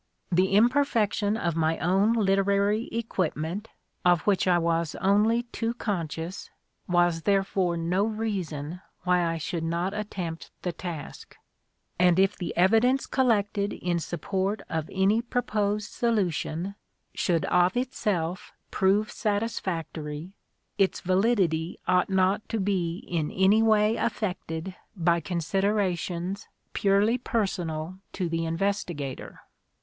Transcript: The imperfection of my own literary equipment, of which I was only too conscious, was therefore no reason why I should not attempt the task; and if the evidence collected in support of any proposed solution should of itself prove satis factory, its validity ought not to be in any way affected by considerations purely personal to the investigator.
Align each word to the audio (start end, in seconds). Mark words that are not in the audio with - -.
The 0.31 0.53
imperfection 0.55 1.37
of 1.37 1.55
my 1.55 1.77
own 1.77 2.13
literary 2.13 2.87
equipment, 2.91 3.67
of 4.03 4.21
which 4.21 4.47
I 4.47 4.57
was 4.57 4.95
only 4.95 5.43
too 5.51 5.75
conscious, 5.75 6.49
was 6.89 7.21
therefore 7.21 7.77
no 7.77 8.05
reason 8.05 8.81
why 9.03 9.23
I 9.23 9.37
should 9.37 9.63
not 9.63 9.93
attempt 9.93 10.49
the 10.63 10.71
task; 10.73 11.37
and 11.99 12.17
if 12.17 12.35
the 12.35 12.51
evidence 12.57 13.05
collected 13.05 13.73
in 13.73 13.99
support 13.99 14.63
of 14.69 14.89
any 14.91 15.21
proposed 15.21 15.91
solution 15.91 16.73
should 17.13 17.45
of 17.45 17.77
itself 17.77 18.53
prove 18.71 19.11
satis 19.11 19.59
factory, 19.59 20.33
its 20.79 21.01
validity 21.01 21.79
ought 21.87 22.09
not 22.09 22.49
to 22.49 22.59
be 22.59 22.97
in 23.07 23.29
any 23.29 23.61
way 23.61 23.97
affected 23.97 24.73
by 24.95 25.19
considerations 25.19 26.47
purely 26.73 27.19
personal 27.19 27.99
to 28.13 28.27
the 28.29 28.47
investigator. 28.47 29.41